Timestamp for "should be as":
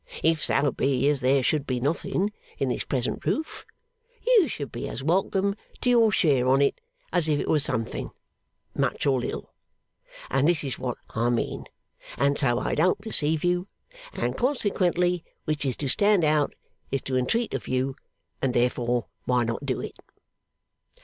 4.47-5.03